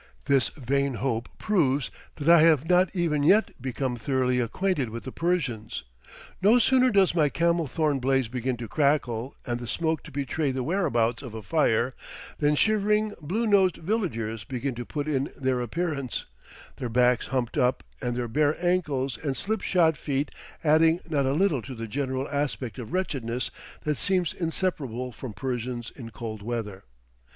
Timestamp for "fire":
11.43-11.93